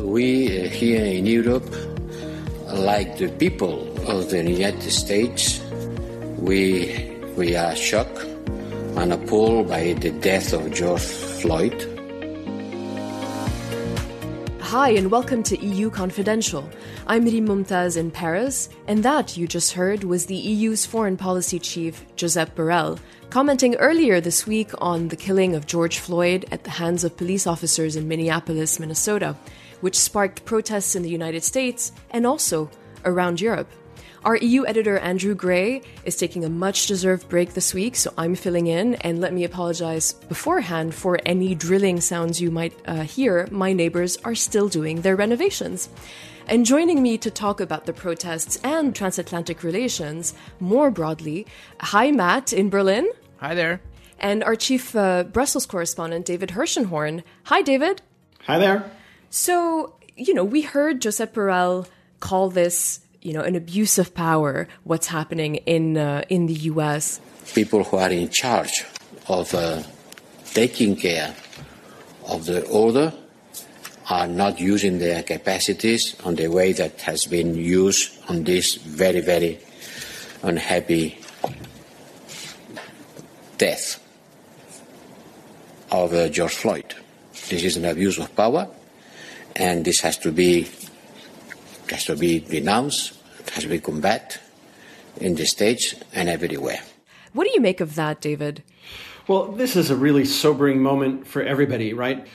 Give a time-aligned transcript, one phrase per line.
[0.00, 1.68] We here in Europe,
[2.66, 5.60] like the people of the United States,
[6.38, 8.18] we, we are shocked
[8.96, 11.88] and appalled by the death of George Floyd.
[14.60, 16.68] Hi, and welcome to EU Confidential.
[17.06, 21.58] I'm Rym Momtaz in Paris, and that you just heard was the EU's foreign policy
[21.58, 22.98] chief, Josep Borrell,
[23.28, 27.46] commenting earlier this week on the killing of George Floyd at the hands of police
[27.46, 29.36] officers in Minneapolis, Minnesota,
[29.82, 32.70] which sparked protests in the United States and also
[33.04, 33.70] around Europe.
[34.24, 38.36] Our EU editor, Andrew Gray, is taking a much deserved break this week, so I'm
[38.36, 38.94] filling in.
[38.96, 43.48] And let me apologize beforehand for any drilling sounds you might uh, hear.
[43.50, 45.88] My neighbors are still doing their renovations.
[46.46, 51.46] And joining me to talk about the protests and transatlantic relations more broadly,
[51.80, 53.10] hi, Matt in Berlin.
[53.38, 53.80] Hi there.
[54.20, 57.24] And our chief uh, Brussels correspondent, David Herszenhorn.
[57.44, 58.02] Hi, David.
[58.46, 58.88] Hi there.
[59.32, 61.88] So, you know, we heard Josep Borrell
[62.20, 67.18] call this you know an abuse of power what's happening in uh, in the US
[67.54, 68.84] people who are in charge
[69.28, 69.82] of uh,
[70.52, 71.34] taking care
[72.28, 73.12] of the order
[74.10, 79.20] are not using their capacities on the way that has been used on this very
[79.20, 79.58] very
[80.42, 81.18] unhappy
[83.56, 83.98] death
[85.90, 86.94] of uh, George Floyd.
[87.48, 88.68] This is an abuse of power
[89.56, 90.68] and this has to be
[91.90, 93.18] has to be denounced,
[93.52, 94.40] has to be combated
[95.18, 96.80] in the States and everywhere.
[97.32, 98.62] What do you make of that, David?
[99.28, 102.26] Well, this is a really sobering moment for everybody, right?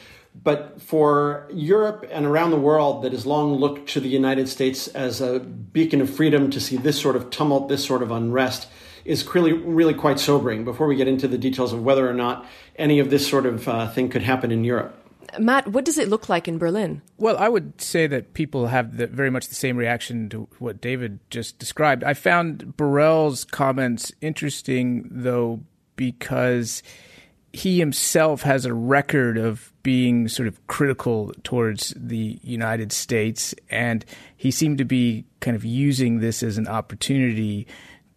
[0.44, 4.88] But for Europe and around the world that has long looked to the United States
[4.90, 8.68] as a beacon of freedom to see this sort of tumult, this sort of unrest,
[9.04, 12.46] is really, really quite sobering before we get into the details of whether or not
[12.76, 15.07] any of this sort of uh, thing could happen in Europe.
[15.40, 17.02] Matt, what does it look like in Berlin?
[17.18, 20.82] Well, I would say that people have the, very much the same reaction to what
[20.82, 22.04] David just described.
[22.04, 25.62] I found Borrell's comments interesting, though,
[25.96, 26.84] because
[27.54, 34.06] he himself has a record of being sort of critical towards the United States, and
[34.36, 37.68] he seemed to be kind of using this as an opportunity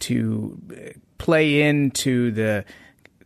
[0.01, 2.65] to uh, play into the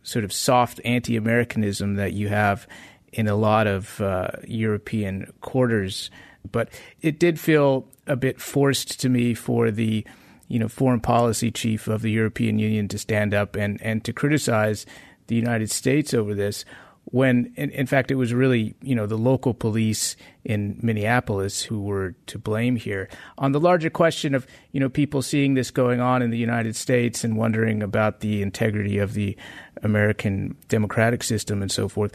[0.03, 2.67] sort of soft anti Americanism that you have
[3.15, 6.11] in a lot of uh, European quarters.
[6.51, 6.69] But
[7.01, 10.05] it did feel a bit forced to me for the
[10.47, 14.13] you know foreign policy chief of the European Union to stand up and, and to
[14.13, 14.85] criticize
[15.27, 16.65] the United States over this
[17.05, 21.81] when in, in, fact it was really you know the local police in Minneapolis who
[21.81, 25.99] were to blame here on the larger question of you know people seeing this going
[25.99, 29.35] on in the United States and wondering about the integrity of the
[29.81, 32.11] American democratic system and so forth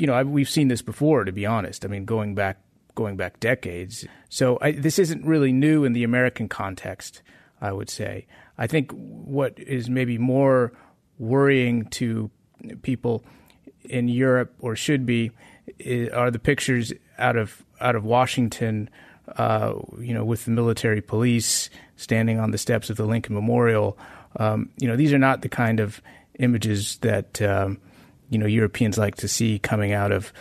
[0.00, 1.84] you know, I, we've seen this before, to be honest.
[1.84, 2.58] I mean, going back
[2.94, 4.04] going back decades.
[4.28, 7.22] So I, this isn't really new in the American context,
[7.60, 8.26] I would say.
[8.58, 10.72] I think what is maybe more
[11.18, 12.30] worrying to
[12.82, 13.24] people
[13.84, 15.30] in Europe, or should be,
[16.12, 18.90] are the pictures out of out of Washington.
[19.36, 23.96] Uh, you know, with the military police standing on the steps of the Lincoln Memorial.
[24.36, 26.02] Um, you know, these are not the kind of
[26.40, 27.78] images that um,
[28.30, 30.32] you know Europeans like to see coming out of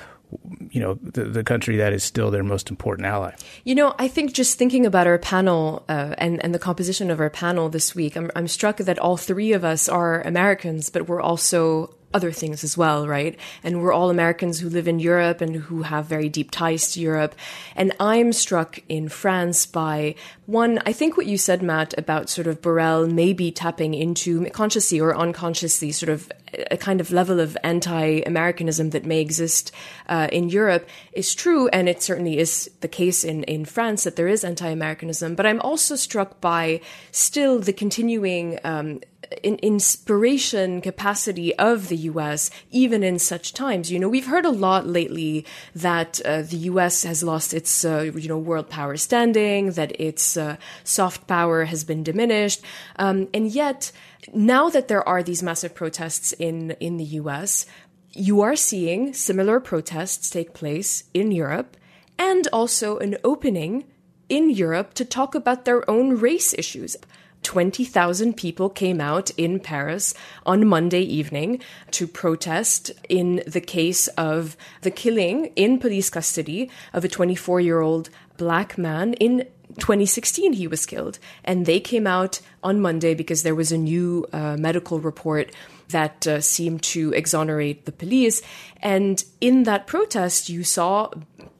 [0.69, 3.33] you know the, the country that is still their most important ally.
[3.63, 7.19] You know, I think just thinking about our panel uh, and and the composition of
[7.19, 11.07] our panel this week, I'm, I'm struck that all three of us are Americans, but
[11.07, 13.37] we're also other things as well, right?
[13.63, 16.99] And we're all Americans who live in Europe and who have very deep ties to
[16.99, 17.35] Europe.
[17.75, 20.15] And I'm struck in France by
[20.47, 24.99] one, I think what you said, Matt, about sort of Borrell maybe tapping into consciously
[24.99, 26.31] or unconsciously sort of
[26.71, 29.71] a kind of level of anti-Americanism that may exist
[30.07, 34.15] uh, in Europe is true, and it certainly is the case in in France that
[34.15, 35.35] there is anti-Americanism.
[35.35, 39.01] But I'm also struck by still the continuing um,
[39.43, 42.49] in inspiration capacity of the U.S.
[42.71, 43.91] even in such times.
[43.91, 45.45] You know, we've heard a lot lately
[45.75, 47.03] that uh, the U.S.
[47.03, 51.83] has lost its uh, you know world power standing, that its uh, soft power has
[51.83, 52.61] been diminished,
[52.97, 53.91] um, and yet
[54.33, 57.65] now that there are these massive protests in in the U.S.,
[58.11, 61.77] you are seeing similar protests take place in Europe,
[62.17, 63.85] and also an opening
[64.27, 66.97] in Europe to talk about their own race issues.
[67.43, 70.13] 20,000 people came out in Paris
[70.45, 71.61] on Monday evening
[71.91, 77.79] to protest in the case of the killing in police custody of a 24 year
[77.79, 79.47] old black man in
[79.79, 84.25] 2016 he was killed and they came out on monday because there was a new
[84.33, 85.51] uh, medical report
[85.89, 88.41] that uh, seemed to exonerate the police
[88.81, 91.09] and in that protest you saw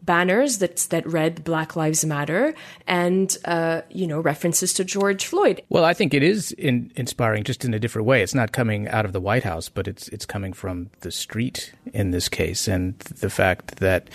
[0.10, 2.56] banners that that read Black Lives Matter
[2.88, 5.62] and uh, you know references to George Floyd.
[5.70, 8.24] Well, I think it is in, inspiring, just in a different way.
[8.24, 11.74] It's not coming out of the White House, but it's it's coming from the street
[11.94, 14.10] in this case, and the fact that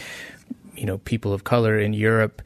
[0.74, 2.42] you know people of color in Europe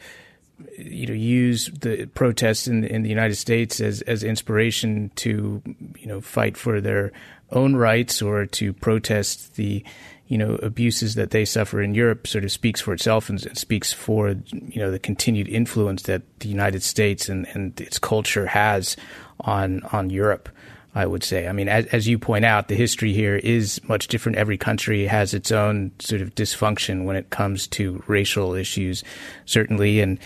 [0.76, 5.62] you know use the protests in in the United States as as inspiration to
[5.99, 7.12] you know fight for their
[7.50, 9.84] own rights or to protest the
[10.26, 13.93] you know abuses that they suffer in Europe sort of speaks for itself and, speaks
[13.93, 18.96] for you know the continued influence that the United States and, and its culture has
[19.40, 20.49] on on Europe.
[20.94, 21.46] I would say.
[21.46, 24.37] I mean, as, as you point out, the history here is much different.
[24.38, 29.04] Every country has its own sort of dysfunction when it comes to racial issues,
[29.44, 30.19] certainly, and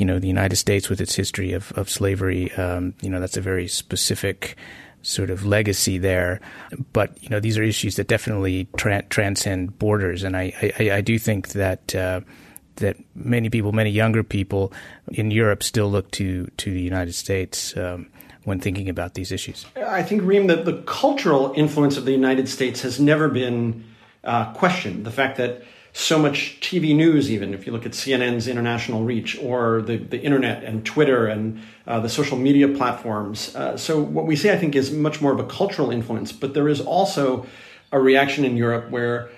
[0.00, 2.50] you know the United States with its history of of slavery.
[2.54, 4.56] Um, you know, that's a very specific
[5.02, 6.40] sort of legacy there.
[6.92, 11.00] But you know, these are issues that definitely tra- transcend borders, and I, I, I
[11.02, 11.94] do think that.
[11.94, 12.22] Uh,
[12.76, 14.72] that many people, many younger people
[15.12, 18.08] in Europe, still look to to the United States um,
[18.44, 19.66] when thinking about these issues.
[19.76, 23.84] I think, Rym, that the cultural influence of the United States has never been
[24.24, 25.04] uh, questioned.
[25.04, 25.62] The fact that
[26.00, 30.20] so much TV news, even if you look at CNN's international reach or the, the
[30.20, 33.54] internet and Twitter and uh, the social media platforms.
[33.54, 36.54] Uh, so, what we see, I think, is much more of a cultural influence, but
[36.54, 37.46] there is also
[37.92, 39.28] a reaction in Europe where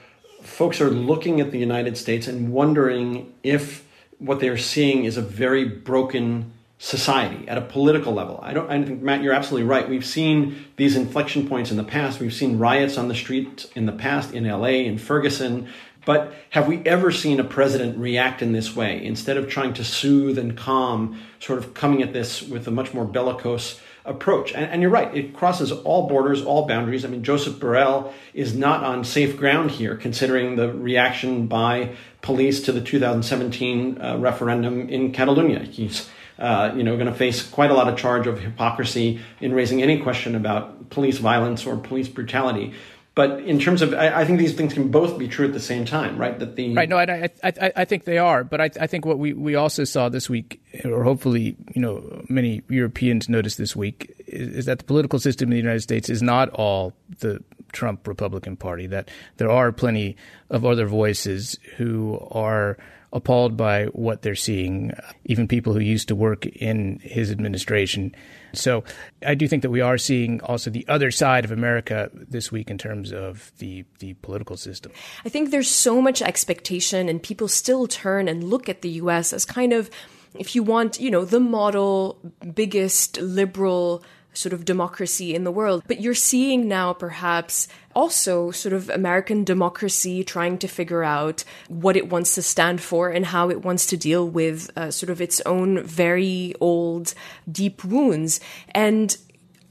[0.42, 3.84] folks are looking at the United States and wondering if
[4.18, 8.40] what they are seeing is a very broken society at a political level.
[8.42, 9.88] I don't I think Matt you're absolutely right.
[9.88, 12.18] We've seen these inflection points in the past.
[12.18, 15.68] We've seen riots on the street in the past in LA in Ferguson.
[16.04, 19.84] But have we ever seen a president react in this way instead of trying to
[19.84, 24.52] soothe and calm, sort of coming at this with a much more bellicose approach?
[24.52, 27.04] And, and, you're right, it crosses all borders, all boundaries.
[27.04, 32.62] I mean, Joseph Borrell is not on safe ground here, considering the reaction by police
[32.62, 35.60] to the 2017 uh, referendum in Catalonia.
[35.60, 36.08] He's
[36.38, 39.80] uh, you know, going to face quite a lot of charge of hypocrisy in raising
[39.80, 42.72] any question about police violence or police brutality.
[43.14, 45.60] But in terms of, I, I, think these things can both be true at the
[45.60, 46.38] same time, right?
[46.38, 46.88] That the right.
[46.88, 48.42] No, I, I, I think they are.
[48.42, 52.24] But I, I think what we, we also saw this week, or hopefully, you know,
[52.30, 56.08] many Europeans noticed this week, is, is that the political system in the United States
[56.08, 57.42] is not all the
[57.72, 58.86] Trump Republican Party.
[58.86, 60.16] That there are plenty
[60.48, 62.78] of other voices who are
[63.12, 64.92] appalled by what they're seeing,
[65.24, 68.14] even people who used to work in his administration.
[68.54, 68.84] So
[69.26, 72.70] I do think that we are seeing also the other side of America this week
[72.70, 74.92] in terms of the, the political system.
[75.24, 79.32] I think there's so much expectation, and people still turn and look at the US
[79.32, 79.90] as kind of,
[80.34, 82.18] if you want, you know, the model,
[82.54, 84.02] biggest liberal
[84.34, 85.82] sort of democracy in the world.
[85.86, 91.96] But you're seeing now perhaps also sort of American democracy trying to figure out what
[91.96, 95.20] it wants to stand for and how it wants to deal with uh, sort of
[95.20, 97.14] its own very old,
[97.50, 98.40] deep wounds.
[98.70, 99.16] And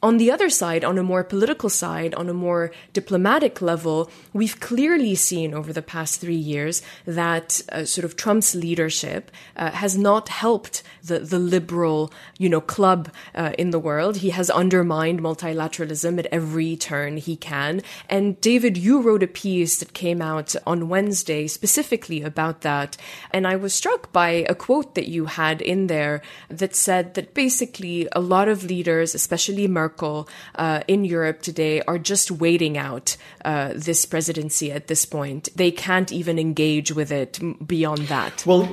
[0.03, 4.59] on the other side, on a more political side, on a more diplomatic level, we've
[4.59, 9.95] clearly seen over the past three years that uh, sort of Trump's leadership uh, has
[9.95, 14.17] not helped the, the liberal, you know, club uh, in the world.
[14.17, 17.83] He has undermined multilateralism at every turn he can.
[18.09, 22.97] And David, you wrote a piece that came out on Wednesday specifically about that.
[23.29, 27.35] And I was struck by a quote that you had in there that said that
[27.35, 32.77] basically a lot of leaders, especially Merkel, Merkel uh, in Europe today are just waiting
[32.77, 35.49] out uh, this presidency at this point.
[35.55, 38.45] They can't even engage with it beyond that.
[38.45, 38.69] Well,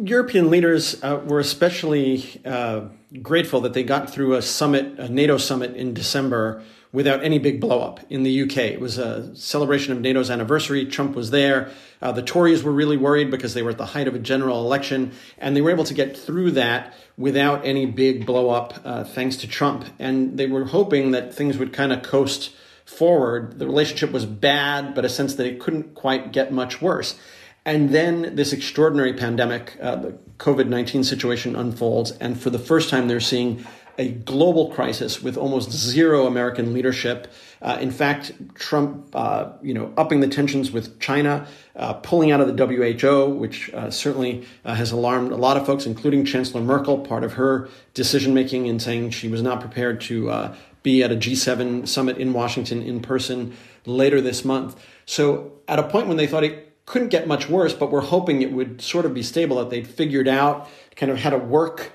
[0.00, 2.82] European leaders uh, were especially uh,
[3.20, 6.62] grateful that they got through a summit, a NATO summit in December
[6.92, 8.58] without any big blowup in the UK.
[8.58, 10.84] It was a celebration of NATO's anniversary.
[10.84, 11.70] Trump was there.
[12.02, 14.60] Uh, the Tories were really worried because they were at the height of a general
[14.60, 19.36] election, and they were able to get through that without any big blowup uh, thanks
[19.36, 19.86] to Trump.
[19.98, 23.58] And they were hoping that things would kind of coast forward.
[23.58, 27.18] The relationship was bad, but a sense that it couldn't quite get much worse.
[27.64, 32.10] And then this extraordinary pandemic, uh, the COVID 19 situation unfolds.
[32.12, 33.64] And for the first time, they're seeing
[33.98, 37.30] a global crisis with almost zero American leadership.
[37.60, 41.46] Uh, in fact, Trump, uh, you know, upping the tensions with China,
[41.76, 45.66] uh, pulling out of the WHO, which uh, certainly uh, has alarmed a lot of
[45.66, 46.98] folks, including Chancellor Merkel.
[46.98, 51.12] Part of her decision making in saying she was not prepared to uh, be at
[51.12, 54.82] a G7 summit in Washington in person later this month.
[55.06, 58.42] So, at a point when they thought it couldn't get much worse, but we're hoping
[58.42, 61.92] it would sort of be stable, that they'd figured out kind of how to work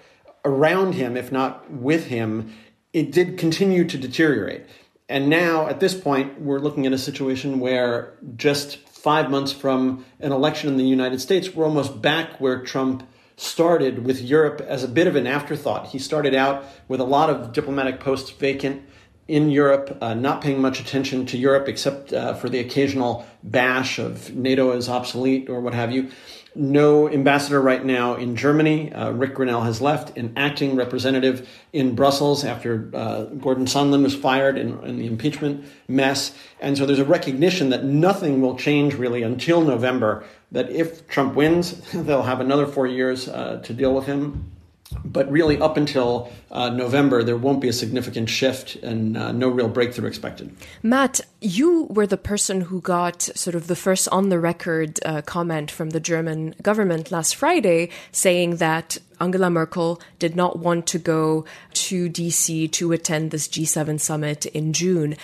[0.47, 2.53] around him, if not with him,
[2.93, 4.65] it did continue to deteriorate.
[5.09, 10.05] And now, at this point, we're looking at a situation where just five months from
[10.19, 14.83] an election in the United States, we're almost back where Trump started with Europe as
[14.83, 15.87] a bit of an afterthought.
[15.87, 18.83] He started out with a lot of diplomatic posts vacant
[19.27, 23.99] in Europe, uh, not paying much attention to Europe except uh, for the occasional bash
[23.99, 26.09] of NATO is obsolete or what have you.
[26.57, 28.91] No ambassador right now in Germany.
[28.91, 34.15] Uh, Rick Grenell has left, an acting representative in Brussels after uh, Gordon Sondland was
[34.15, 36.35] fired in, in the impeachment mess.
[36.59, 40.23] And so there's a recognition that nothing will change really until November.
[40.51, 44.51] That if Trump wins, they'll have another four years uh, to deal with him
[45.03, 49.49] but really up until uh, November, there won't be a significant shift and uh, no
[49.49, 50.55] real breakthrough expected.
[50.81, 55.21] Matt, you were the person who got sort of the first on the record uh,
[55.21, 60.99] comment from the German government last Friday saying that Angela Merkel did not want to
[60.99, 65.15] go to DC to attend this G7 summit in June.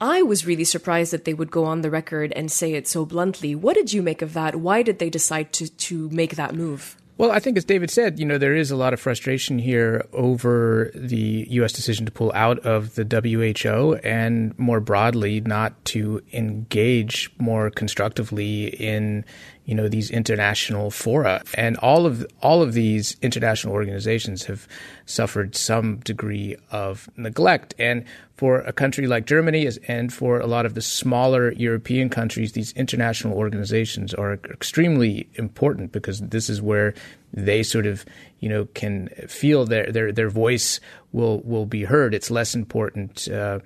[0.00, 3.04] I was really surprised that they would go on the record and say it so
[3.04, 3.54] bluntly.
[3.54, 4.56] What did you make of that?
[4.56, 6.96] Why did they decide to, to make that move?
[7.20, 10.06] Well, I think as David said, you know, there is a lot of frustration here
[10.14, 11.70] over the U.S.
[11.70, 18.68] decision to pull out of the WHO and more broadly not to engage more constructively
[18.68, 19.26] in,
[19.70, 21.44] you know, these international fora.
[21.54, 24.66] And all of all of these international organizations have
[25.06, 27.72] suffered some degree of neglect.
[27.78, 32.50] And for a country like Germany and for a lot of the smaller European countries,
[32.50, 36.92] these international organizations are extremely important because this is where
[37.32, 38.04] they sort of,
[38.40, 40.80] you know, can feel their their their voice
[41.12, 42.12] will will be heard.
[42.12, 43.28] It's less important.
[43.28, 43.60] Uh,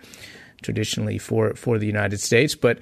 [0.62, 2.78] traditionally for for the United States, but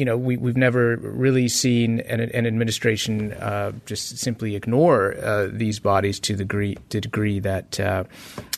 [0.00, 5.48] you know, we, we've never really seen an, an administration uh, just simply ignore uh,
[5.52, 8.04] these bodies to the degree, to degree that uh,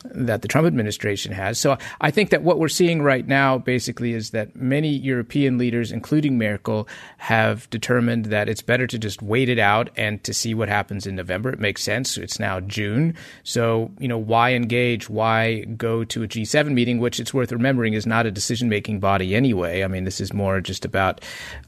[0.04, 1.58] that the Trump administration has.
[1.58, 5.92] So I think that what we're seeing right now basically is that many European leaders,
[5.92, 10.54] including Merkel, have determined that it's better to just wait it out and to see
[10.54, 11.50] what happens in November.
[11.50, 12.16] It makes sense.
[12.16, 13.14] It's now June.
[13.42, 15.08] So, you know, why engage?
[15.08, 19.00] Why go to a G7 meeting, which it's worth remembering is not a decision making
[19.00, 19.82] body anyway?
[19.82, 21.20] I mean, this is more just about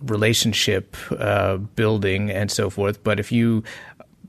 [0.02, 3.02] relationship uh, building and so forth.
[3.02, 3.62] But if you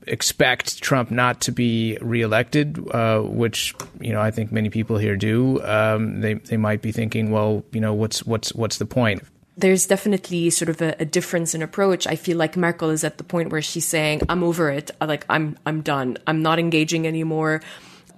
[0.06, 5.16] expect Trump not to be reelected, uh, which you know I think many people here
[5.16, 9.22] do, um, they they might be thinking, well, you know, what's what's what's the point?
[9.58, 12.06] There's definitely sort of a, a, difference in approach.
[12.06, 14.90] I feel like Merkel is at the point where she's saying, "I'm over it.
[15.00, 16.18] Like I'm I'm done.
[16.26, 17.62] I'm not engaging anymore."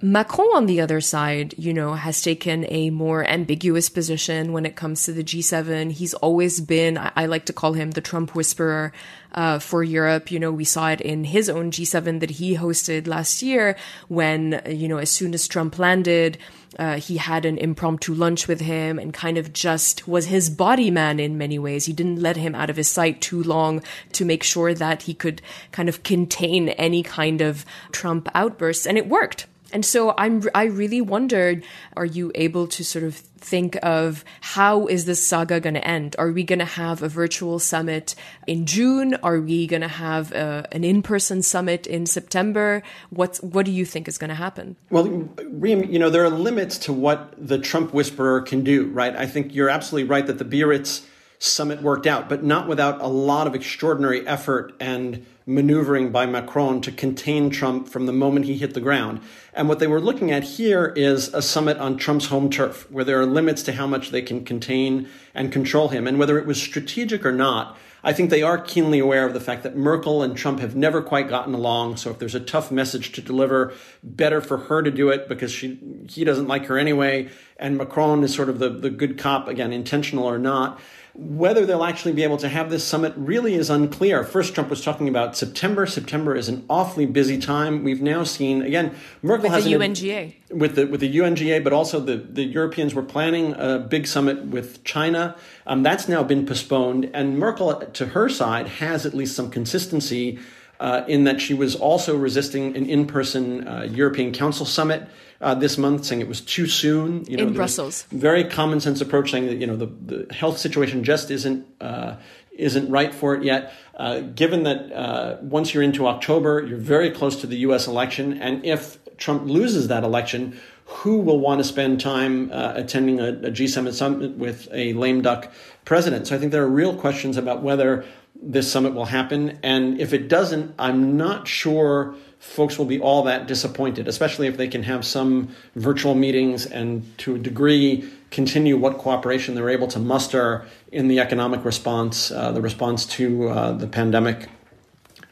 [0.01, 4.77] Macron, on the other side, you know, has taken a more ambiguous position when it
[4.77, 5.91] comes to the G7.
[5.91, 8.93] He's always been, I, I like to call him the Trump whisperer
[9.33, 10.31] uh, for Europe.
[10.31, 13.75] You know, we saw it in his own G7 that he hosted last year
[14.07, 16.37] when, you know, as soon as Trump landed,
[16.77, 20.89] uh, he had an impromptu lunch with him and kind of just was his body
[20.89, 21.87] man in many ways.
[21.87, 25.13] He didn't let him out of his sight too long to make sure that he
[25.13, 25.41] could
[25.73, 28.87] kind of contain any kind of Trump outbursts.
[28.87, 29.45] And it worked.
[29.71, 31.63] And so I'm, I really wondered,
[31.95, 36.15] are you able to sort of think of how is this saga going to end?
[36.19, 38.15] Are we going to have a virtual summit
[38.47, 39.15] in June?
[39.23, 42.83] Are we going to have a, uh, an in-person summit in September?
[43.09, 44.75] What's, what do you think is going to happen?
[44.89, 49.15] Well, Rym, you know, there are limits to what the Trump whisperer can do, right?
[49.15, 51.05] I think you're absolutely right that the Biarritz
[51.39, 56.79] summit worked out, but not without a lot of extraordinary effort and maneuvering by Macron
[56.81, 59.19] to contain Trump from the moment he hit the ground.
[59.53, 63.03] And what they were looking at here is a summit on Trump's home turf, where
[63.03, 66.07] there are limits to how much they can contain and control him.
[66.07, 69.41] And whether it was strategic or not, I think they are keenly aware of the
[69.41, 71.97] fact that Merkel and Trump have never quite gotten along.
[71.97, 75.51] So if there's a tough message to deliver, better for her to do it because
[75.51, 77.29] she he doesn't like her anyway.
[77.57, 80.79] And Macron is sort of the, the good cop, again, intentional or not.
[81.13, 84.23] Whether they'll actually be able to have this summit really is unclear.
[84.23, 85.85] First, Trump was talking about September.
[85.85, 87.83] September is an awfully busy time.
[87.83, 91.73] We've now seen again Merkel with has the UNGA with the with the UNGA, but
[91.73, 95.35] also the the Europeans were planning a big summit with China.
[95.67, 100.39] Um, that's now been postponed, and Merkel, to her side, has at least some consistency
[100.79, 105.07] uh, in that she was also resisting an in person uh, European Council summit
[105.41, 107.25] uh, this month, saying it was too soon.
[107.25, 108.03] You know, in Brussels.
[108.11, 112.17] Very common sense approach, saying that you know the, the health situation just isn't uh,
[112.51, 113.73] isn't right for it yet.
[113.95, 117.87] Uh, given that uh, once you're into October, you're very close to the U.S.
[117.87, 123.19] election, and if Trump loses that election, who will want to spend time uh, attending
[123.19, 125.51] a a G7 summit with a lame duck
[125.85, 126.27] president?
[126.27, 128.05] So I think there are real questions about whether
[128.41, 133.23] this summit will happen, and if it doesn't, I'm not sure folks will be all
[133.23, 138.77] that disappointed, especially if they can have some virtual meetings and to a degree continue
[138.77, 143.71] what cooperation they're able to muster in the economic response, uh, the response to uh,
[143.73, 144.47] the pandemic,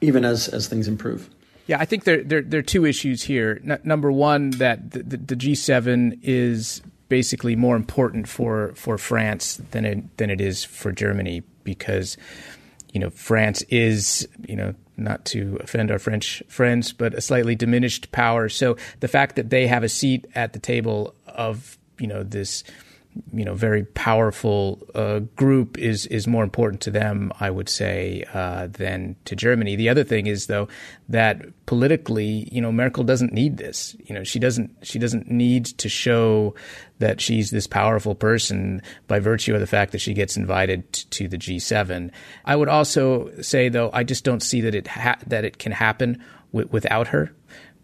[0.01, 1.29] even as, as things improve.
[1.67, 3.61] Yeah, I think there, there, there are two issues here.
[3.63, 9.61] N- number one, that the, the, the, G7 is basically more important for, for France
[9.71, 12.17] than it, than it is for Germany because,
[12.97, 17.53] you know, France is, you know, not to offend our French friends, but a slightly
[17.53, 18.49] diminished power.
[18.49, 22.63] So the fact that they have a seat at the table of, you know, this
[23.33, 28.23] you know very powerful uh, group is is more important to them, I would say,
[28.33, 29.75] uh, than to Germany.
[29.75, 30.67] The other thing is though
[31.09, 33.95] that politically, you know, Merkel doesn't need this.
[34.05, 36.55] You know, she doesn't she doesn't need to show
[36.99, 41.27] that she's this powerful person by virtue of the fact that she gets invited to
[41.27, 42.11] the G7.
[42.45, 45.71] I would also say though, I just don't see that it ha- that it can
[45.71, 47.33] happen w- without her,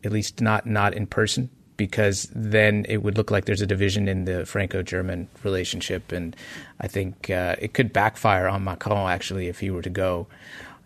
[0.04, 4.08] at least not not in person because then it would look like there's a division
[4.08, 6.36] in the Franco-German relationship, and
[6.80, 10.28] I think uh, it could backfire on Macron actually if he were to go,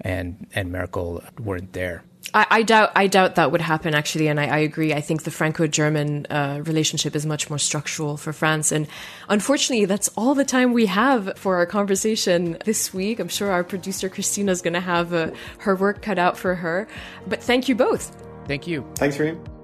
[0.01, 2.03] and and Merkel weren't there.
[2.33, 4.93] I, I doubt I doubt that would happen actually, and I, I agree.
[4.93, 8.87] I think the Franco-German uh, relationship is much more structural for France, and
[9.29, 13.19] unfortunately, that's all the time we have for our conversation this week.
[13.19, 16.55] I'm sure our producer Christina is going to have uh, her work cut out for
[16.55, 16.87] her,
[17.27, 18.15] but thank you both.
[18.47, 18.85] Thank you.
[18.95, 19.56] Thanks, Rym.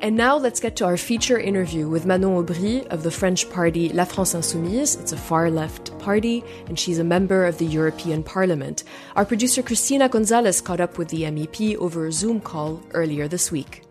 [0.00, 3.88] And now let's get to our feature interview with Manon Aubry of the French party
[3.88, 5.00] La France Insoumise.
[5.00, 8.84] It's a far left party, and she's a member of the European Parliament.
[9.16, 13.50] Our producer Christina Gonzalez caught up with the MEP over a Zoom call earlier this
[13.50, 13.82] week.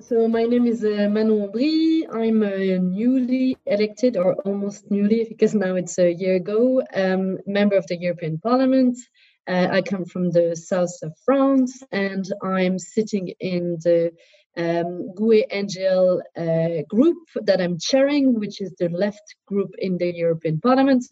[0.00, 2.04] So my name is uh, Manon Aubry.
[2.12, 7.76] I'm a newly elected, or almost newly, because now it's a year ago, um, member
[7.76, 8.98] of the European Parliament.
[9.46, 14.12] Uh, I come from the south of France, and I'm sitting in the
[14.56, 20.12] um, GUE NGL uh, group that I'm chairing, which is the left group in the
[20.14, 21.04] European Parliament.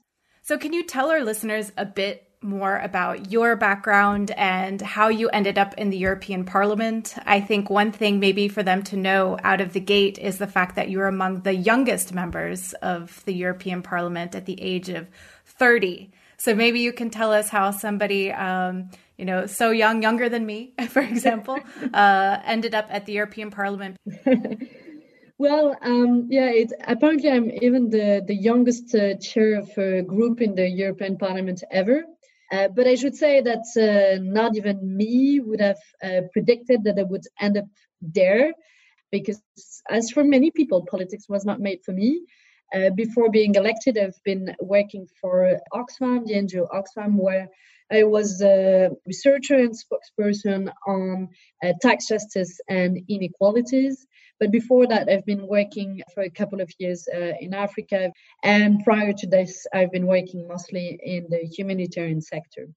[0.42, 5.28] So, can you tell our listeners a bit more about your background and how you
[5.28, 7.14] ended up in the European Parliament?
[7.24, 10.47] I think one thing, maybe for them to know out of the gate, is the
[10.47, 15.08] fact that you're among the youngest members of the European Parliament at the age of
[15.47, 16.10] 30.
[16.43, 18.91] So, maybe you can tell us how somebody um,
[19.23, 21.57] you know, so young, younger than me, for example,
[21.95, 23.97] uh, ended up at the European Parliament?
[25.39, 30.41] well, um, yeah, it, apparently I'm even the, the youngest uh, chair of a group
[30.41, 32.02] in the European Parliament ever.
[32.50, 36.99] Uh, but I should say that uh, not even me would have uh, predicted that
[36.99, 37.67] I would end up
[38.00, 38.52] there,
[39.13, 39.41] because
[39.89, 42.23] as for many people, politics was not made for me.
[42.75, 47.49] Uh, before being elected, I've been working for Oxfam, the NGO Oxfam, where
[47.93, 51.28] I was a researcher and spokesperson on
[51.63, 54.06] uh, tax justice and inequalities.
[54.41, 58.11] But before that, I've been working for a couple of years uh, in Africa.
[58.43, 62.69] And prior to this, I've been working mostly in the humanitarian sector.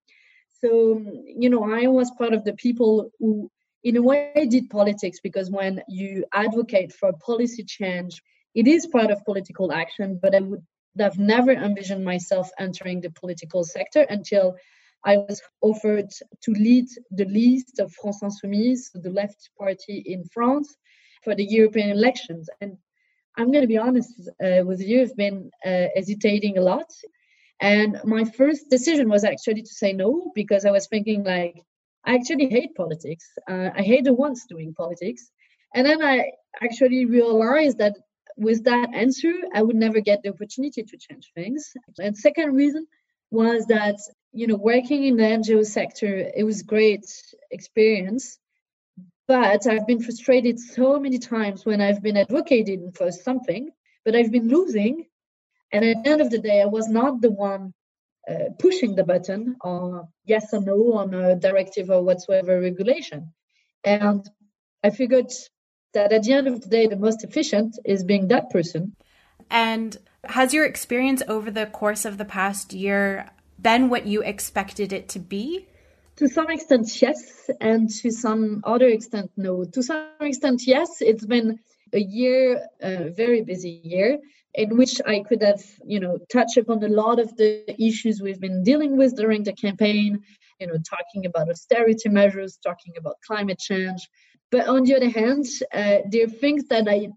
[0.62, 3.50] So, you know, I was part of the people who,
[3.84, 8.22] in a way, did politics because when you advocate for policy change,
[8.56, 10.64] it is part of political action, but I would
[10.98, 14.56] have never envisioned myself entering the political sector until
[15.04, 16.10] I was offered
[16.44, 20.76] to lead the list of France Insoumise, the left party in France,
[21.24, 22.50] for the European elections.
[22.62, 22.78] And
[23.38, 26.90] I'm going to be honest uh, with you, I've been uh, hesitating a lot.
[27.62, 31.62] And my first decision was actually to say no, because I was thinking, like,
[32.06, 33.28] I actually hate politics.
[33.50, 35.30] Uh, I hate the ones doing politics.
[35.74, 37.96] And then I actually realized that
[38.38, 41.72] with that answer, I would never get the opportunity to change things.
[42.00, 42.88] And second reason
[43.32, 43.98] was that
[44.32, 47.06] you know working in the NGO sector it was great
[47.52, 48.38] experience
[49.28, 53.70] but I've been frustrated so many times when I've been advocating for something
[54.04, 55.06] but I've been losing
[55.72, 57.74] and at the end of the day I was not the one
[58.30, 63.34] uh, pushing the button or yes or no on a directive or whatsoever regulation
[63.84, 64.30] and
[64.84, 65.32] I figured
[65.96, 68.96] that at the end of the day the most efficient is being that person
[69.50, 73.30] and has your experience over the course of the past year
[73.60, 75.68] been what you expected it to be?
[76.18, 79.66] To some extent, yes, and to some other extent, no.
[79.66, 81.60] To some extent, yes, it's been
[81.92, 84.20] a year, a very busy year,
[84.54, 88.40] in which I could have, you know, touched upon a lot of the issues we've
[88.40, 90.22] been dealing with during the campaign,
[90.60, 94.08] you know, talking about austerity measures, talking about climate change.
[94.56, 97.10] But on the other hand, uh, there are things that I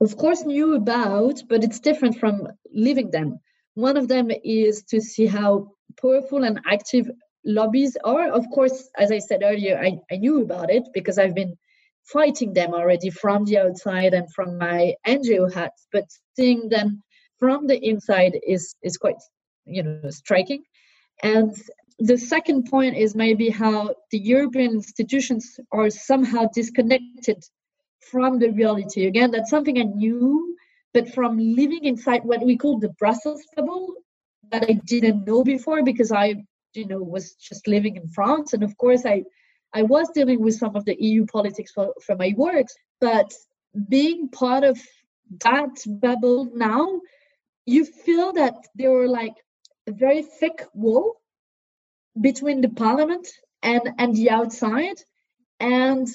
[0.00, 3.40] of course knew about, but it's different from living them.
[3.74, 7.10] One of them is to see how powerful and active
[7.44, 8.28] lobbies are.
[8.28, 11.56] Of course, as I said earlier, I, I knew about it because I've been
[12.04, 16.04] fighting them already from the outside and from my NGO hats, but
[16.36, 17.02] seeing them
[17.40, 19.20] from the inside is is quite
[19.64, 20.62] you know striking
[21.20, 21.52] and
[21.98, 27.42] the second point is maybe how the european institutions are somehow disconnected
[28.10, 29.06] from the reality.
[29.06, 30.56] Again that's something i knew
[30.92, 33.94] but from living inside what we call the brussels bubble
[34.50, 36.34] that i didn't know before because i
[36.74, 38.52] you know was just living in france.
[38.52, 39.24] And of course i
[39.72, 43.32] i was dealing with some of the eu politics for, for my works but
[43.88, 44.78] being part of
[45.42, 47.00] that bubble now
[47.64, 49.34] you feel that there were like
[49.88, 51.16] a very thick wall
[52.20, 53.26] between the parliament
[53.62, 54.96] and and the outside
[55.60, 56.08] and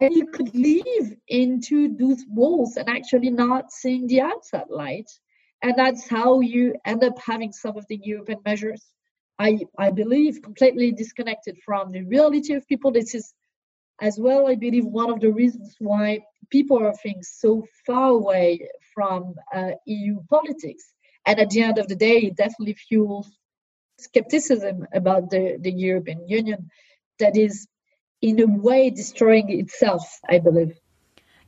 [0.00, 5.10] and you could leave into those walls and actually not seeing the outside light
[5.62, 8.84] and that's how you end up having some of the european measures
[9.38, 13.32] i i believe completely disconnected from the reality of people this is
[14.00, 18.68] as well i believe one of the reasons why people are feeling so far away
[18.94, 20.92] from uh, EU politics.
[21.26, 23.30] And at the end of the day, it definitely fuels
[23.98, 26.70] skepticism about the, the European Union
[27.18, 27.66] that is,
[28.20, 30.78] in a way, destroying itself, I believe.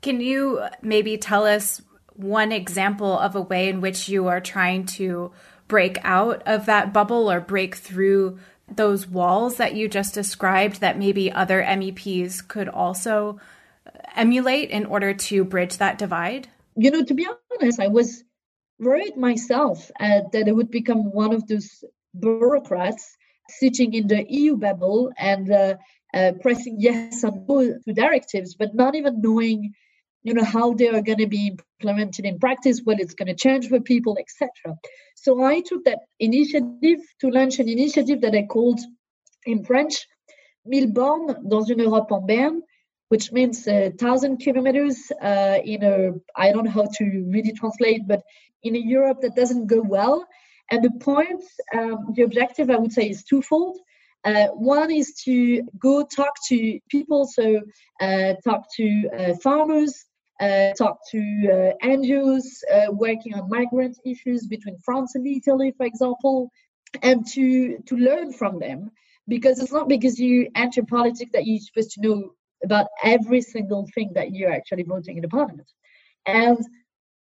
[0.00, 1.82] Can you maybe tell us
[2.14, 5.32] one example of a way in which you are trying to
[5.66, 8.38] break out of that bubble or break through
[8.70, 13.38] those walls that you just described that maybe other MEPs could also
[14.16, 16.48] emulate in order to bridge that divide?
[16.76, 17.26] You know, to be
[17.60, 18.24] honest, I was
[18.78, 21.84] worried myself uh, that I would become one of those
[22.20, 23.16] bureaucrats
[23.48, 25.76] sitting in the EU bubble and uh,
[26.14, 29.72] uh, pressing yes on to directives, but not even knowing,
[30.22, 33.34] you know, how they are going to be implemented in practice, what it's going to
[33.34, 34.76] change for people, etc.
[35.16, 38.80] So I took that initiative to launch an initiative that I called
[39.46, 40.06] in French,
[40.64, 42.62] Mille bornes dans une Europe en berne,
[43.08, 48.06] which means a thousand kilometers uh, in a I don't know how to really translate,
[48.06, 48.22] but
[48.62, 50.26] in a Europe that doesn't go well.
[50.70, 51.42] And the point,
[51.74, 53.78] um, the objective, I would say, is twofold.
[54.24, 57.60] Uh, one is to go talk to people, so
[58.00, 60.04] uh, talk to uh, farmers,
[60.40, 65.86] uh, talk to uh, NGOs uh, working on migrant issues between France and Italy, for
[65.86, 66.50] example,
[67.02, 68.90] and to to learn from them.
[69.26, 72.30] Because it's not because you enter politics that you're supposed to know
[72.64, 75.70] about every single thing that you're actually voting in the parliament.
[76.26, 76.58] And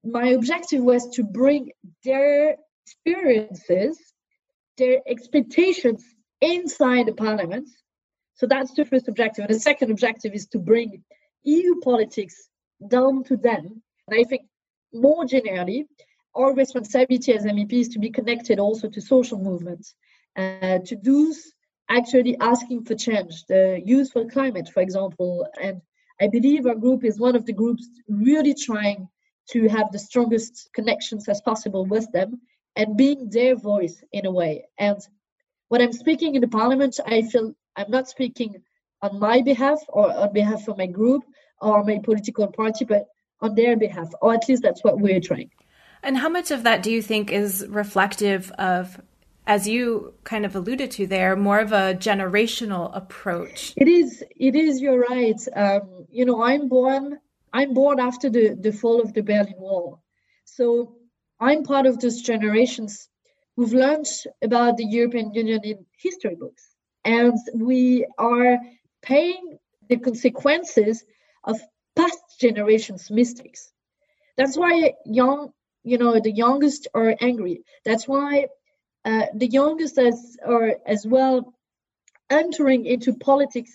[0.03, 1.71] my objective was to bring
[2.03, 3.99] their experiences,
[4.77, 6.03] their expectations
[6.41, 7.69] inside the parliament.
[8.35, 9.45] So that's the first objective.
[9.45, 11.03] And the second objective is to bring
[11.43, 12.49] EU politics
[12.87, 13.81] down to them.
[14.07, 14.43] And I think
[14.93, 15.87] more generally,
[16.35, 19.95] our responsibility as MEPs is to be connected also to social movements,
[20.35, 21.53] uh, to those
[21.89, 23.45] actually asking for change.
[23.45, 25.81] The Youth for Climate, for example, and
[26.19, 29.07] I believe our group is one of the groups really trying
[29.51, 32.39] to have the strongest connections as possible with them
[32.75, 34.65] and being their voice in a way.
[34.77, 34.99] And
[35.69, 38.61] when I'm speaking in the parliament, I feel I'm not speaking
[39.01, 41.23] on my behalf or on behalf of my group
[41.61, 43.07] or my political party, but
[43.41, 45.51] on their behalf, or at least that's what we're trying.
[46.01, 48.99] And how much of that do you think is reflective of
[49.45, 53.73] as you kind of alluded to there, more of a generational approach.
[53.75, 54.23] It is.
[54.37, 54.79] It is.
[54.79, 55.39] You're right.
[55.55, 57.19] Um, you know, I'm born.
[57.51, 60.01] I'm born after the the fall of the Berlin Wall,
[60.45, 60.95] so
[61.43, 63.09] I'm part of those generations
[63.55, 64.07] who've learned
[64.41, 66.63] about the European Union in history books,
[67.03, 68.59] and we are
[69.01, 71.03] paying the consequences
[71.43, 71.59] of
[71.97, 73.73] past generations' mistakes.
[74.37, 75.51] That's why young,
[75.83, 77.63] you know, the youngest are angry.
[77.83, 78.47] That's why
[79.03, 81.53] uh, the youngest as are as well
[82.29, 83.73] entering into politics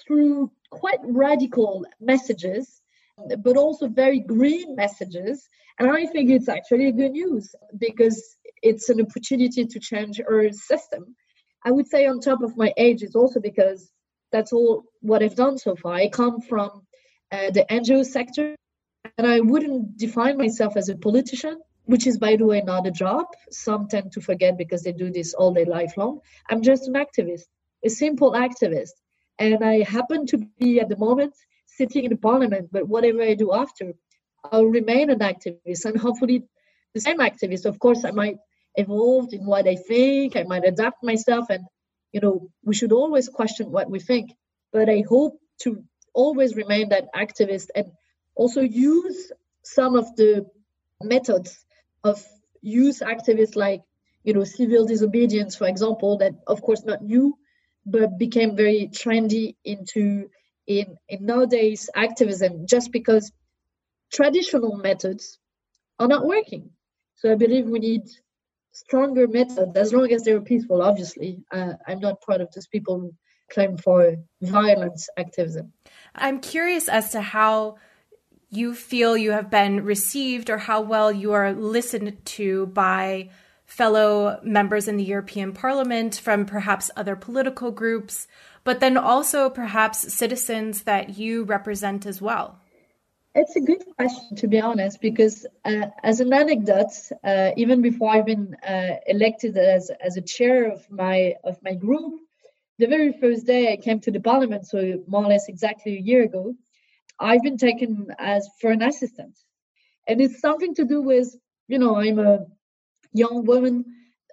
[0.00, 2.82] through quite radical messages,
[3.38, 5.48] but also very green messages.
[5.78, 11.14] And I think it's actually good news because it's an opportunity to change our system.
[11.64, 13.90] I would say, on top of my age, is also because
[14.32, 15.94] that's all what I've done so far.
[15.94, 16.82] I come from
[17.32, 18.54] uh, the NGO sector,
[19.18, 22.90] and I wouldn't define myself as a politician which is, by the way, not a
[22.90, 23.26] job.
[23.50, 26.20] Some tend to forget because they do this all their life long.
[26.50, 27.46] I'm just an activist,
[27.84, 28.92] a simple activist.
[29.38, 31.34] And I happen to be at the moment
[31.76, 33.92] sitting in the parliament, but whatever I do after,
[34.50, 36.44] I'll remain an activist and hopefully
[36.94, 37.66] the same activist.
[37.66, 38.38] Of course, I might
[38.76, 41.64] evolve in what I think, I might adapt myself, and
[42.12, 44.32] you know, we should always question what we think.
[44.72, 45.82] But I hope to
[46.14, 47.92] always remain that activist and
[48.34, 50.46] also use some of the
[51.02, 51.64] methods
[52.04, 52.24] of
[52.62, 53.82] youth activists like
[54.24, 57.36] you know civil disobedience for example that of course not new
[57.84, 60.28] but became very trendy into
[60.66, 63.32] in, in nowadays activism just because
[64.12, 65.38] traditional methods
[65.98, 66.70] are not working
[67.16, 68.02] So I believe we need
[68.72, 70.82] stronger methods as long as they're peaceful.
[70.82, 73.14] Obviously, uh, I'm not part of those people who
[73.50, 75.72] claim for violence activism.
[76.14, 77.76] I'm curious as to how
[78.50, 83.30] you feel you have been received or how well you are listened to by
[83.64, 88.28] fellow members in the European Parliament from perhaps other political groups,
[88.66, 92.58] but then also perhaps citizens that you represent as well.
[93.32, 98.10] It's a good question, to be honest, because uh, as an anecdote, uh, even before
[98.10, 102.14] I've been uh, elected as, as a chair of my of my group,
[102.78, 106.06] the very first day I came to the parliament, so more or less exactly a
[106.10, 106.54] year ago,
[107.20, 109.36] I've been taken as for an assistant.
[110.08, 111.28] And it's something to do with,
[111.68, 112.46] you know, I'm a
[113.12, 113.84] young woman.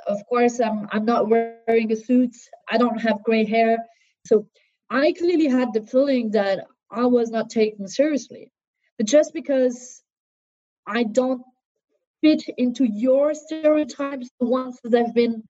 [0.07, 2.35] Of course, I'm, I'm not wearing a suit.
[2.71, 3.77] I don't have gray hair.
[4.25, 4.47] So
[4.89, 8.51] I clearly had the feeling that I was not taken seriously.
[8.97, 10.01] But just because
[10.87, 11.41] I don't
[12.21, 15.43] fit into your stereotypes, the ones that have been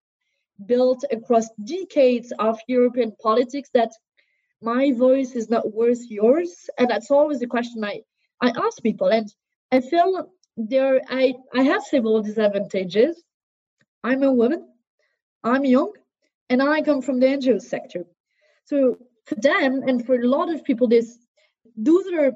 [0.65, 3.91] built across decades of European politics, that
[4.61, 6.69] my voice is not worth yours.
[6.77, 8.01] And that's always the question i
[8.41, 9.09] i ask people.
[9.09, 9.31] And
[9.71, 13.21] i feel there i i have several disadvantages.
[14.03, 14.67] I'm a woman.
[15.43, 15.93] I'm young.
[16.49, 18.05] And i come from the ngo sector
[18.65, 21.17] so for them and for a lot of people this
[21.75, 22.31] those are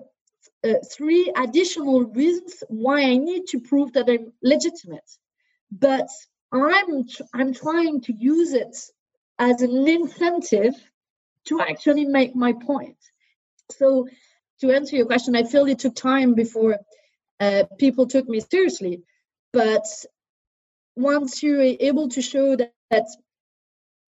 [0.68, 5.10] uh, three additional reasons why i need to prove that i'm legitimate
[5.72, 6.08] but
[6.52, 8.76] i'm i'm trying to use it
[9.40, 10.76] as an incentive
[11.48, 12.98] to actually make my point.
[13.72, 14.08] So,
[14.62, 16.78] to answer your question, I feel it took time before
[17.40, 19.04] uh, people took me seriously.
[19.54, 19.86] But
[20.96, 23.08] once you're able to show that, that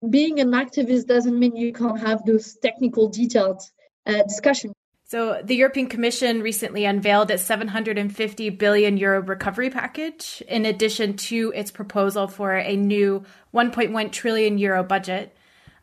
[0.08, 3.62] being an activist doesn't mean you can't have those technical detailed
[4.06, 4.74] uh, discussion.
[5.06, 11.52] So, the European Commission recently unveiled its 750 billion euro recovery package, in addition to
[11.56, 15.36] its proposal for a new 1.1 trillion euro budget.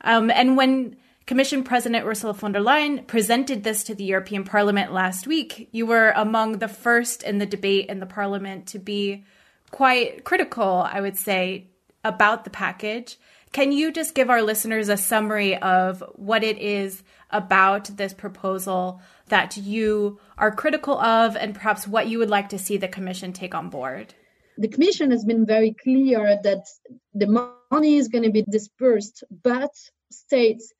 [0.02, 4.92] Um, and when Commission President Ursula von der Leyen presented this to the European Parliament
[4.92, 5.68] last week.
[5.72, 9.24] You were among the first in the debate in the Parliament to be
[9.72, 11.66] quite critical, I would say,
[12.04, 13.18] about the package.
[13.52, 19.00] Can you just give our listeners a summary of what it is about this proposal
[19.28, 23.32] that you are critical of and perhaps what you would like to see the Commission
[23.32, 24.14] take on board?
[24.58, 26.66] The Commission has been very clear that
[27.14, 29.70] the money is going to be dispersed, but
[30.10, 30.72] states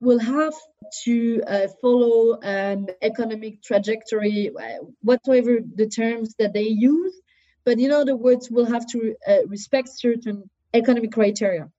[0.00, 0.54] will have
[1.04, 7.14] to uh, follow an economic trajectory, uh, whatever the terms that they use.
[7.64, 11.70] But in other words, will have to uh, respect certain economic criteria.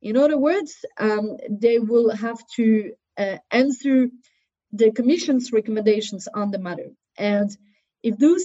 [0.00, 4.08] In other words, um, they will have to uh, answer
[4.72, 6.90] the Commission's recommendations on the matter.
[7.16, 7.50] And
[8.02, 8.44] if those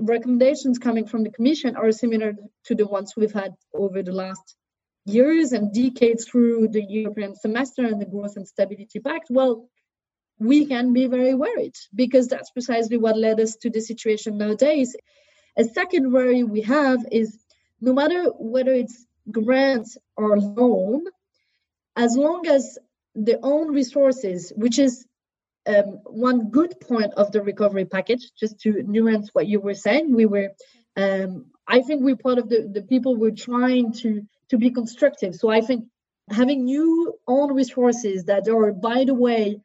[0.00, 4.56] recommendations coming from the Commission are similar to the ones we've had over the last
[5.04, 9.68] years and decades through the European semester and the Growth and Stability Pact, well,
[10.38, 14.96] we can be very worried because that's precisely what led us to the situation nowadays.
[15.56, 17.38] A second worry we have is
[17.80, 21.04] no matter whether it's grant or loan,
[21.96, 22.78] as long as
[23.14, 25.06] the own resources, which is
[25.66, 30.14] um, one good point of the recovery package, just to nuance what you were saying,
[30.14, 30.50] we were,
[30.96, 35.34] um, I think we're part of the, the people were trying to to be constructive.
[35.34, 35.86] So I think
[36.28, 39.60] having new own resources that are, by the way,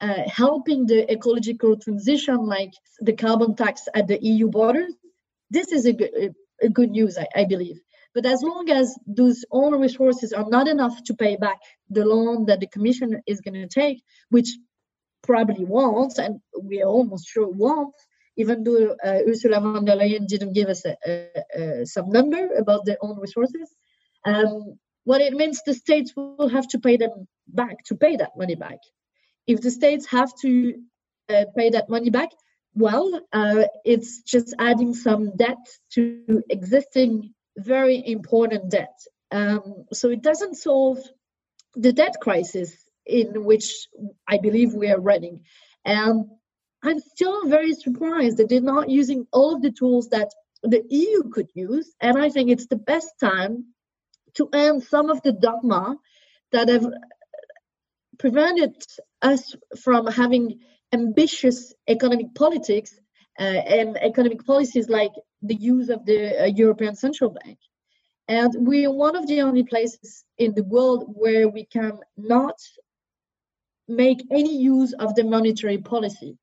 [0.00, 4.92] uh, helping the ecological transition, like the carbon tax at the EU borders,
[5.50, 7.80] this is a good, a good news, I, I believe.
[8.14, 11.58] But as long as those own resources are not enough to pay back
[11.90, 14.50] the loan that the Commission is going to take, which
[15.22, 17.94] probably won't, and we are almost sure won't,
[18.36, 22.54] even though uh, Ursula von der Leyen didn't give us a, a, a, some number
[22.56, 23.74] about their own resources.
[24.24, 28.36] Um, what it means the states will have to pay them back to pay that
[28.36, 28.78] money back.
[29.46, 30.74] If the states have to
[31.28, 32.30] uh, pay that money back,
[32.74, 38.98] well, uh, it's just adding some debt to existing very important debt.
[39.30, 40.98] Um, so it doesn't solve
[41.74, 42.72] the debt crisis
[43.06, 43.88] in which
[44.28, 45.40] I believe we are running.
[45.84, 46.26] And
[46.82, 50.30] I'm still very surprised that they're not using all of the tools that
[50.62, 51.94] the EU could use.
[52.00, 53.66] And I think it's the best time
[54.34, 55.96] to end some of the dogma
[56.52, 56.86] that have
[58.18, 58.74] prevented
[59.22, 60.60] us from having
[60.92, 62.94] ambitious economic politics
[63.38, 65.12] uh, and economic policies like
[65.46, 67.58] the use of the uh, European Central Bank.
[68.28, 72.58] And we are one of the only places in the world where we can not
[73.86, 76.38] make any use of the monetary policy.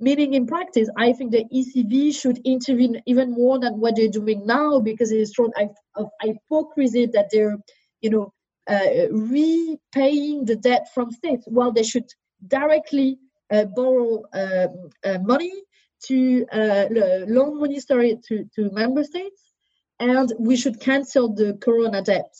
[0.00, 4.46] Meaning, in practice, I think the ECB should intervene even more than what they're doing
[4.46, 5.52] now because it is shown
[5.94, 7.58] of hypocrisy that they're,
[8.00, 8.32] you know,
[8.66, 12.08] uh, repaying the debt from states while they should
[12.48, 13.18] directly
[13.50, 15.52] uh, borrow um, uh, money
[16.06, 16.86] to uh,
[17.26, 19.42] loan money to, to member states
[19.98, 22.32] and we should cancel the corona debt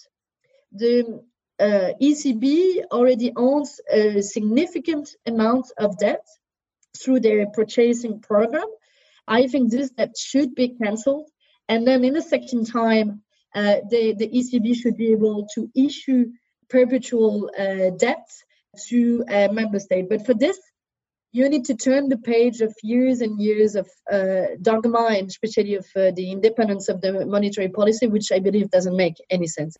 [0.72, 1.22] the
[1.60, 6.24] uh, ECB already owns a significant amount of debt
[6.96, 8.66] through their purchasing program.
[9.28, 11.28] I think this debt should be cancelled.
[11.68, 13.22] And then in the second time,
[13.54, 16.26] uh, the, the ECB should be able to issue
[16.68, 18.26] perpetual uh, debt
[18.88, 20.08] to a member state.
[20.08, 20.58] But for this,
[21.32, 25.74] you need to turn the page of years and years of uh, dogma, and especially
[25.74, 29.76] of uh, the independence of the monetary policy, which I believe doesn't make any sense.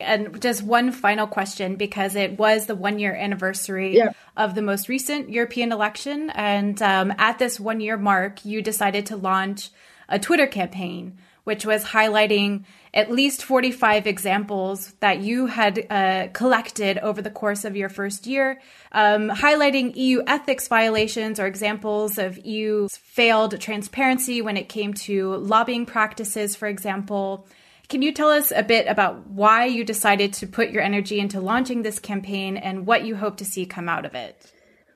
[0.00, 4.10] And just one final question because it was the one year anniversary yeah.
[4.36, 6.30] of the most recent European election.
[6.30, 9.70] And um, at this one year mark, you decided to launch
[10.08, 16.98] a Twitter campaign, which was highlighting at least 45 examples that you had uh, collected
[16.98, 18.60] over the course of your first year,
[18.92, 25.36] um, highlighting EU ethics violations or examples of EU failed transparency when it came to
[25.36, 27.46] lobbying practices, for example.
[27.88, 31.40] Can you tell us a bit about why you decided to put your energy into
[31.40, 34.50] launching this campaign and what you hope to see come out of it?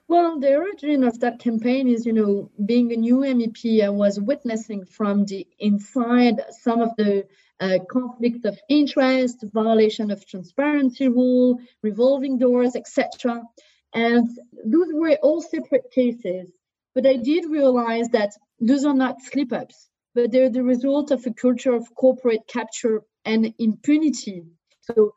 [0.09, 4.19] Well, the origin of that campaign is, you know, being a new MEP, I was
[4.19, 7.27] witnessing from the inside some of the
[7.61, 13.43] uh, conflict of interest, violation of transparency rule, revolving doors, etc.
[13.93, 14.27] And
[14.65, 16.51] those were all separate cases.
[16.95, 21.25] But I did realize that those are not slip ups but they're the result of
[21.27, 24.43] a culture of corporate capture and impunity.
[24.81, 25.13] So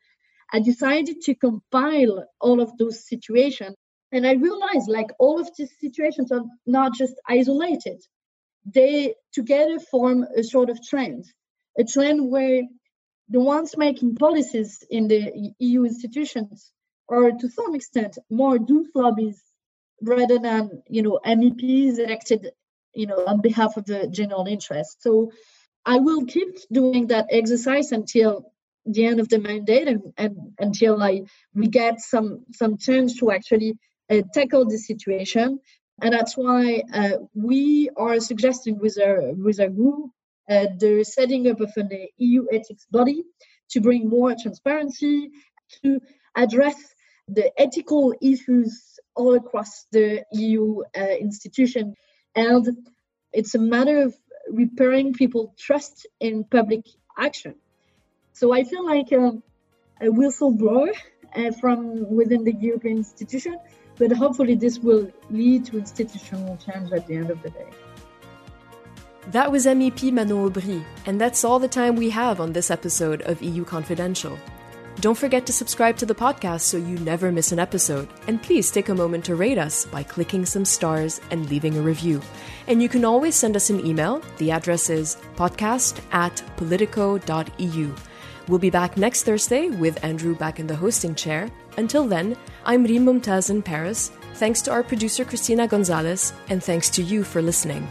[0.52, 3.76] I decided to compile all of those situations.
[4.12, 8.02] And I realized like all of these situations are not just isolated.
[8.66, 11.24] They together form a sort of trend,
[11.78, 12.62] a trend where
[13.28, 16.70] the ones making policies in the EU institutions
[17.08, 19.42] are to some extent more doom lobbies
[20.02, 22.52] rather than you know MEPs elected
[22.94, 25.02] you know, on behalf of the general interest.
[25.02, 25.32] So
[25.84, 28.52] I will keep doing that exercise until
[28.84, 31.22] the end of the mandate and, and until I
[31.54, 33.78] we get some some chance to actually
[34.34, 35.60] tackle the situation.
[36.00, 40.10] And that's why uh, we are suggesting with our with our group
[40.50, 43.22] uh, the setting up of an EU ethics body
[43.70, 45.30] to bring more transparency
[45.82, 46.00] to
[46.36, 46.76] address
[47.28, 51.94] the ethical issues all across the EU uh, institution
[52.34, 52.66] and
[53.32, 54.14] it's a matter of
[54.50, 56.86] repairing people's trust in public
[57.18, 57.54] action.
[58.32, 59.38] So I feel like a,
[60.00, 60.92] a whistleblower
[61.34, 63.58] uh, from within the European institution,
[63.98, 67.68] but hopefully this will lead to institutional change at the end of the day.
[69.28, 73.22] That was MEP Manon Aubry, and that's all the time we have on this episode
[73.22, 74.36] of EU Confidential.
[75.00, 78.08] Don't forget to subscribe to the podcast so you never miss an episode.
[78.26, 81.82] And please take a moment to rate us by clicking some stars and leaving a
[81.82, 82.20] review.
[82.66, 84.22] And you can always send us an email.
[84.36, 87.94] The address is podcast at politico.eu.
[88.52, 91.48] We'll be back next Thursday with Andrew back in the hosting chair.
[91.78, 92.36] Until then,
[92.66, 94.12] I'm Rym Momtaz in Paris.
[94.34, 97.88] Thanks to our producer Christina Gonzalez, and thanks to you for listening.